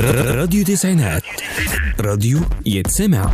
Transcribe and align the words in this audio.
راديو 0.00 0.64
تسعينات. 0.64 1.22
راديو 2.00 2.40
يتسمع. 2.66 3.30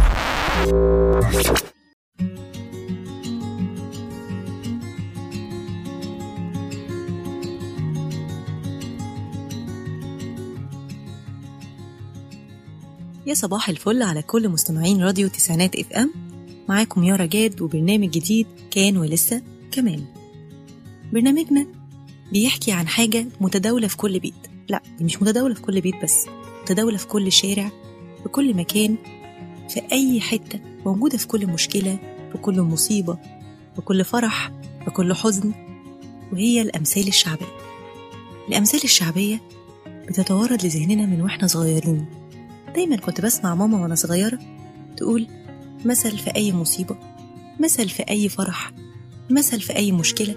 يا 13.27 13.35
صباح 13.35 13.69
الفل 13.69 14.03
على 14.03 14.23
كل 14.23 14.49
مستمعين 14.49 15.03
راديو 15.03 15.29
تسعينات 15.29 15.77
إف 15.77 15.93
إم. 15.93 16.13
معاكم 16.69 17.05
يارا 17.05 17.27
جاد 17.27 17.61
وبرنامج 17.61 18.11
جديد 18.11 18.47
كان 18.71 18.97
ولسه 18.97 19.43
كمان. 19.73 20.05
برنامجنا 21.13 21.67
بيحكي 22.33 22.73
عن 22.73 22.89
حاجة 22.89 23.27
متداولة 23.41 23.89
في 23.89 23.97
كل 23.97 24.21
بيت. 24.21 24.35
لا 24.69 24.83
دي 24.99 25.05
مش 25.05 25.23
متداولة 25.23 25.55
في 25.55 25.63
كل 25.63 25.81
بيت 25.81 25.95
بس. 26.03 26.27
متداولة 26.67 26.97
في 26.97 27.07
كل 27.07 27.33
شارع 27.33 27.71
في 28.23 28.29
كل 28.29 28.55
مكان 28.55 28.97
في 29.69 29.83
أي 29.93 30.21
حتة 30.21 30.61
موجودة 30.87 31.19
في 31.19 31.27
كل 31.27 31.47
مشكلة 31.47 31.99
في 32.33 32.39
كل 32.39 32.61
مصيبة 32.61 33.19
في 33.77 33.81
كل 33.81 34.05
فرح 34.05 34.53
في 34.85 34.91
كل 34.91 35.15
حزن. 35.15 35.53
وهي 36.33 36.63
الأمثال 36.63 37.09
الشعبية. 37.09 37.47
الأمثال 38.49 38.85
الشعبية 38.85 39.41
بتتوارد 40.09 40.67
لذهننا 40.67 41.07
من 41.07 41.21
وإحنا 41.21 41.47
صغيرين. 41.47 42.07
دايما 42.75 42.97
كنت 42.97 43.21
بسمع 43.21 43.55
ماما 43.55 43.83
وأنا 43.83 43.95
صغيرة 43.95 44.39
تقول 44.97 45.27
مثل 45.85 46.19
في 46.19 46.31
أي 46.37 46.53
مصيبة 46.53 46.97
مثل 47.61 47.89
في 47.89 48.03
أي 48.03 48.29
فرح 48.29 48.73
مثل 49.31 49.61
في 49.61 49.77
أي 49.77 49.93
مشكلة 49.93 50.37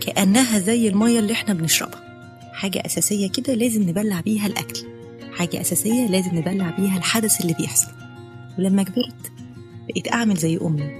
كأنها 0.00 0.58
زي 0.58 0.88
المية 0.88 1.18
اللي 1.18 1.32
إحنا 1.32 1.54
بنشربها. 1.54 2.10
حاجة 2.52 2.82
أساسية 2.86 3.28
كده 3.28 3.54
لازم 3.54 3.82
نبلع 3.82 4.20
بيها 4.20 4.46
الأكل. 4.46 4.99
حاجة 5.40 5.60
أساسية 5.60 6.06
لازم 6.06 6.36
نبلع 6.38 6.70
بيها 6.70 6.96
الحدث 6.96 7.40
اللي 7.40 7.54
بيحصل. 7.54 7.90
ولما 8.58 8.82
كبرت 8.82 9.32
بقيت 9.88 10.12
أعمل 10.12 10.36
زي 10.36 10.56
أمي 10.62 10.90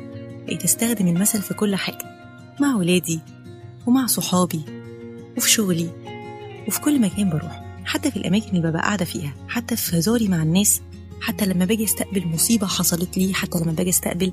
بقيت 0.46 0.64
أستخدم 0.64 1.08
المثل 1.08 1.42
في 1.42 1.54
كل 1.54 1.76
حاجة 1.76 2.04
مع 2.60 2.76
ولادي 2.76 3.20
ومع 3.86 4.06
صحابي 4.06 4.60
وفي 5.36 5.50
شغلي 5.50 5.90
وفي 6.68 6.80
كل 6.80 7.00
مكان 7.00 7.30
بروح. 7.30 7.64
حتى 7.84 8.10
في 8.10 8.16
الأماكن 8.16 8.48
اللي 8.48 8.70
ببقى 8.70 8.82
قاعدة 8.82 9.04
فيها 9.04 9.34
حتى 9.48 9.76
في 9.76 9.98
هزاري 9.98 10.28
مع 10.28 10.42
الناس 10.42 10.80
حتى 11.20 11.46
لما 11.46 11.64
باجي 11.64 11.84
أستقبل 11.84 12.26
مصيبة 12.28 12.66
حصلت 12.66 13.18
لي 13.18 13.34
حتى 13.34 13.58
لما 13.58 13.72
باجي 13.72 13.90
أستقبل 13.90 14.32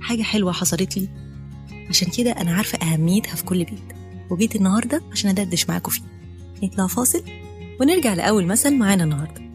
حاجة 0.00 0.22
حلوة 0.22 0.52
حصلت 0.52 0.96
لي. 0.96 1.08
عشان 1.88 2.08
كده 2.18 2.30
أنا 2.30 2.50
عارفة 2.54 2.78
أهميتها 2.78 3.34
في 3.34 3.44
كل 3.44 3.64
بيت 3.64 3.82
وجيت 4.30 4.56
النهاردة 4.56 5.02
عشان 5.12 5.30
أدردش 5.30 5.68
معاكم 5.68 5.90
فيه. 5.90 6.02
نطلع 6.62 6.86
فاصل 6.86 7.22
ونرجع 7.80 8.14
لأول 8.14 8.46
مثل 8.46 8.74
معانا 8.74 9.04
النهاردة. 9.04 9.45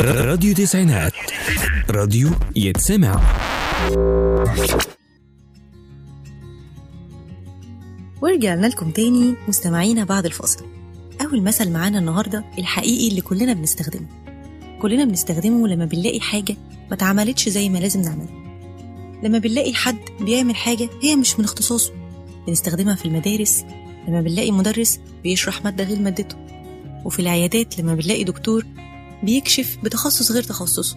راديو 0.00 0.54
تسعينات. 0.54 1.12
راديو 1.90 2.30
يتسمع. 2.56 3.20
ورجعنا 8.22 8.66
لكم 8.66 8.90
تاني 8.90 9.34
مستمعينا 9.48 10.04
بعد 10.04 10.26
الفاصل. 10.26 10.64
أول 11.20 11.42
مثل 11.42 11.70
معانا 11.70 11.98
النهاردة 11.98 12.44
الحقيقي 12.58 13.08
اللي 13.08 13.20
كلنا 13.20 13.52
بنستخدمه. 13.52 14.06
كلنا 14.82 15.04
بنستخدمه 15.04 15.68
لما 15.68 15.84
بنلاقي 15.84 16.20
حاجة 16.20 16.56
ما 16.90 16.94
اتعملتش 16.94 17.48
زي 17.48 17.68
ما 17.68 17.78
لازم 17.78 18.00
نعملها. 18.00 18.44
لما 19.22 19.38
بنلاقي 19.38 19.74
حد 19.74 19.98
بيعمل 20.20 20.56
حاجة 20.56 20.88
هي 21.02 21.16
مش 21.16 21.38
من 21.38 21.44
اختصاصه. 21.44 21.92
بنستخدمها 22.46 22.94
في 22.94 23.04
المدارس 23.04 23.64
لما 24.08 24.20
بنلاقي 24.20 24.50
مدرس 24.50 25.00
بيشرح 25.22 25.64
مادة 25.64 25.84
غير 25.84 25.98
مادته. 25.98 26.36
وفي 27.04 27.20
العيادات 27.20 27.78
لما 27.78 27.94
بنلاقي 27.94 28.24
دكتور 28.24 28.64
بيكشف 29.24 29.76
بتخصص 29.82 30.32
غير 30.32 30.42
تخصصه. 30.42 30.96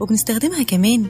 وبنستخدمها 0.00 0.62
كمان 0.62 1.06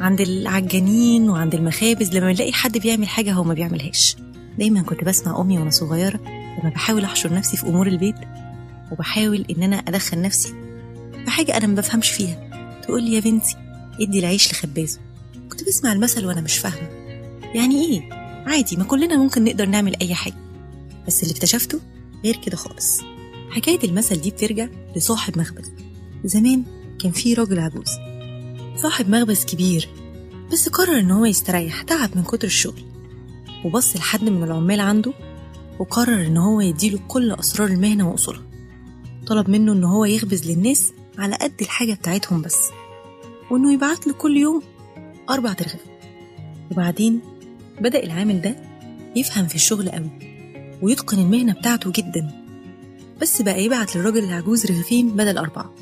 عند 0.00 0.20
العجانين 0.20 1.30
وعند 1.30 1.54
المخابز 1.54 2.16
لما 2.16 2.32
بنلاقي 2.32 2.52
حد 2.52 2.78
بيعمل 2.78 3.08
حاجة 3.08 3.32
هو 3.32 3.44
ما 3.44 3.54
بيعملهاش. 3.54 4.16
دايما 4.58 4.82
كنت 4.82 5.04
بسمع 5.04 5.40
أمي 5.40 5.58
وأنا 5.58 5.70
صغيرة 5.70 6.20
لما 6.62 6.70
بحاول 6.74 7.04
أحشر 7.04 7.34
نفسي 7.34 7.56
في 7.56 7.66
أمور 7.66 7.86
البيت 7.86 8.16
وبحاول 8.92 9.44
إن 9.50 9.62
أنا 9.62 9.76
أدخل 9.76 10.22
نفسي 10.22 10.54
في 11.24 11.30
حاجة 11.30 11.56
أنا 11.56 11.66
ما 11.66 11.74
بفهمش 11.74 12.10
فيها. 12.10 12.50
تقول 12.82 13.02
لي 13.02 13.14
يا 13.14 13.20
بنتي 13.20 13.56
ادي 14.00 14.18
العيش 14.18 14.52
لخبازه. 14.52 15.00
كنت 15.50 15.64
بسمع 15.64 15.92
المثل 15.92 16.26
وأنا 16.26 16.40
مش 16.40 16.58
فاهمة. 16.58 16.88
يعني 17.54 17.86
إيه؟ 17.86 18.08
عادي 18.46 18.76
ما 18.76 18.84
كلنا 18.84 19.16
ممكن 19.16 19.44
نقدر 19.44 19.66
نعمل 19.66 19.96
أي 20.00 20.14
حاجة. 20.14 20.34
بس 21.06 21.22
اللي 21.22 21.34
اكتشفته 21.34 21.80
غير 22.24 22.36
كده 22.36 22.56
خالص. 22.56 23.00
حكاية 23.50 23.78
المثل 23.84 24.20
دي 24.20 24.30
بترجع 24.30 24.68
لصاحب 24.96 25.38
مخبز. 25.38 25.72
زمان 26.24 26.64
كان 26.98 27.12
في 27.12 27.34
راجل 27.34 27.58
عجوز. 27.58 27.88
صاحب 28.76 29.10
مخبز 29.10 29.44
كبير 29.44 29.88
بس 30.52 30.68
قرر 30.68 30.98
إن 30.98 31.10
هو 31.10 31.24
يستريح 31.24 31.82
تعب 31.82 32.16
من 32.16 32.22
كتر 32.22 32.46
الشغل. 32.46 32.82
وبص 33.64 33.96
لحد 33.96 34.24
من 34.24 34.42
العمال 34.42 34.80
عنده 34.80 35.12
وقرر 35.78 36.26
إن 36.26 36.36
هو 36.36 36.60
يديله 36.60 36.98
كل 37.08 37.32
أسرار 37.32 37.68
المهنة 37.68 38.10
وأصولها. 38.10 38.42
طلب 39.26 39.50
منه 39.50 39.72
إن 39.72 39.84
هو 39.84 40.04
يخبز 40.04 40.50
للناس 40.50 40.92
على 41.18 41.36
قد 41.36 41.52
الحاجة 41.60 41.94
بتاعتهم 41.94 42.42
بس. 42.42 42.68
وإنه 43.50 43.72
يبعت 43.72 44.06
له 44.06 44.12
كل 44.12 44.36
يوم 44.36 44.62
أربع 45.30 45.52
ترغيف. 45.52 45.80
وبعدين 46.70 47.20
بدأ 47.80 48.04
العامل 48.04 48.40
ده 48.40 48.56
يفهم 49.16 49.46
في 49.46 49.54
الشغل 49.54 49.88
قوي 49.90 50.10
ويتقن 50.82 51.18
المهنة 51.18 51.52
بتاعته 51.52 51.92
جدا. 51.94 52.45
بس 53.20 53.42
بقى 53.42 53.64
يبعت 53.64 53.96
للراجل 53.96 54.24
العجوز 54.24 54.66
رغيفين 54.66 55.08
بدل 55.16 55.38
أربعة. 55.38 55.74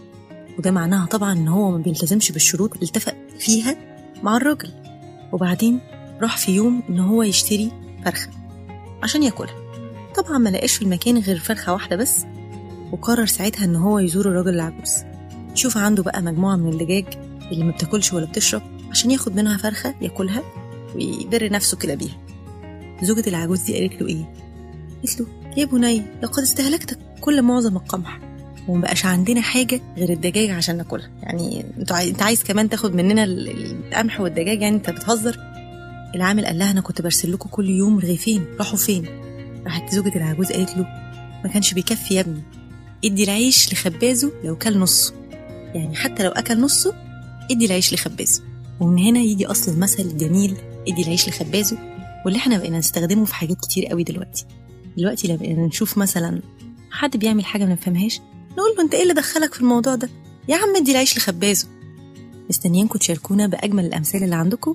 وده 0.59 0.71
معناها 0.71 1.07
طبعا 1.07 1.33
إن 1.33 1.49
هو 1.49 1.71
ما 1.71 1.79
بيلتزمش 1.79 2.33
بالشروط 2.33 2.75
اللي 2.75 2.87
اتفق 2.87 3.15
فيها 3.39 3.77
مع 4.23 4.37
الراجل. 4.37 4.71
وبعدين 5.33 5.81
راح 6.23 6.37
في 6.39 6.53
يوم 6.53 6.83
إن 6.89 6.99
هو 6.99 7.23
يشتري 7.23 7.73
فرخة 8.05 8.31
عشان 9.03 9.23
ياكلها. 9.23 9.55
طبعا 10.17 10.39
ما 10.39 10.49
لقاش 10.49 10.75
في 10.77 10.83
المكان 10.83 11.19
غير 11.19 11.39
فرخة 11.39 11.73
واحدة 11.73 11.97
بس 11.97 12.25
وقرر 12.93 13.27
ساعتها 13.27 13.65
إن 13.65 13.77
هو 13.77 13.99
يزور 13.99 14.29
الراجل 14.29 14.55
العجوز. 14.55 14.91
يشوف 15.53 15.77
عنده 15.77 16.03
بقى 16.03 16.23
مجموعة 16.23 16.57
من 16.57 16.73
الدجاج 16.73 17.05
اللي 17.53 17.65
ما 17.65 17.71
بتاكلش 17.73 18.13
ولا 18.13 18.27
بتشرب 18.27 18.63
عشان 18.91 19.11
ياخد 19.11 19.37
منها 19.37 19.57
فرخة 19.59 19.95
ياكلها 20.01 20.43
ويبر 20.95 21.53
نفسه 21.53 21.77
كده 21.77 21.95
بيها. 21.95 22.17
زوجة 23.03 23.29
العجوز 23.29 23.61
دي 23.63 23.79
قالت 23.79 24.03
له 24.03 24.09
إيه؟ 24.09 24.25
قالت 25.05 25.21
له 25.21 25.27
يا 25.57 25.65
بني 25.65 26.03
لقد 26.23 26.43
استهلكت 26.43 26.99
كل 27.25 27.43
معظم 27.43 27.77
القمح 27.77 28.21
ومبقاش 28.69 29.07
عندنا 29.07 29.41
حاجة 29.41 29.81
غير 29.97 30.11
الدجاج 30.11 30.51
عشان 30.51 30.77
ناكلها. 30.77 31.11
يعني 31.23 31.65
انت 31.79 32.23
عايز, 32.23 32.43
كمان 32.43 32.69
تاخد 32.69 32.95
مننا 32.95 33.25
القمح 33.25 34.21
والدجاج؟ 34.21 34.63
يعني 34.63 34.77
انت 34.77 34.91
بتهزر. 34.91 35.37
العامل 36.15 36.47
قال 36.47 36.59
لها 36.59 36.71
أنا 36.71 36.81
كنت 36.81 37.03
برسل 37.03 37.33
لكم 37.33 37.49
كل 37.49 37.71
يوم 37.71 37.99
رغيفين 37.99 38.45
راحوا 38.59 38.79
فين؟ 38.79 39.07
راحت 39.65 39.95
زوجة 39.95 40.17
العجوز 40.17 40.53
قالت 40.53 40.77
له 40.77 40.87
ما 41.45 41.51
كانش 41.53 41.75
بيكفي 41.75 42.15
يا 42.15 42.21
ابني 42.21 42.43
ادي 43.05 43.25
العيش 43.25 43.73
لخبازه 43.73 44.33
لو 44.45 44.57
كل 44.57 44.79
نصه. 44.79 45.15
يعني 45.75 45.97
حتى 45.97 46.23
لو 46.23 46.31
أكل 46.31 46.61
نصه 46.61 46.95
ادي 47.51 47.67
العيش 47.67 47.95
لخبازه. 47.95 48.43
ومن 48.81 48.99
هنا 48.99 49.21
يجي 49.21 49.47
أصل 49.47 49.73
المثل 49.73 50.03
الجميل 50.03 50.57
ادي 50.89 51.03
العيش 51.03 51.29
لخبازه 51.29 51.79
واللي 52.25 52.39
إحنا 52.39 52.59
بقينا 52.59 52.79
نستخدمه 52.79 53.25
في 53.25 53.35
حاجات 53.35 53.57
كتير 53.61 53.87
قوي 53.87 54.05
دلوقتي. 54.05 54.47
دلوقتي 54.97 55.29
لما 55.29 55.67
نشوف 55.67 55.99
مثلا 55.99 56.41
حد 56.95 57.17
بيعمل 57.17 57.45
حاجة 57.45 57.65
ما 57.65 57.73
نفهمهاش 57.73 58.21
نقول 58.53 58.77
له 58.77 58.83
أنت 58.83 58.95
إيه 58.95 59.03
اللي 59.03 59.15
دخلك 59.15 59.55
في 59.55 59.61
الموضوع 59.61 59.95
ده؟ 59.95 60.09
يا 60.49 60.57
عم 60.57 60.77
ادي 60.77 60.93
العيش 60.93 61.17
لخبازه. 61.19 61.69
مستنيينكم 62.51 62.99
تشاركونا 62.99 63.47
بأجمل 63.47 63.85
الأمثال 63.85 64.25
اللي 64.25 64.37
عندكم 64.37 64.75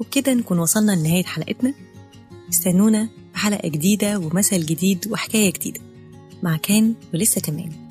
وبكده 0.00 0.34
نكون 0.34 0.58
وصلنا 0.58 0.92
لنهاية 0.92 1.24
حلقتنا. 1.24 1.74
استنونا 2.50 3.08
في 3.32 3.38
حلقه 3.38 3.68
جديدة 3.68 4.18
ومثل 4.18 4.66
جديد 4.66 5.08
وحكاية 5.10 5.52
جديدة. 5.52 5.80
مع 6.42 6.56
كان 6.56 6.94
ولسه 7.14 7.40
كمان. 7.40 7.81